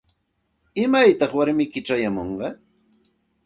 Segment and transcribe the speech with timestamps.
[0.83, 2.49] ¿Imaytaq warmiyki chayamunqa?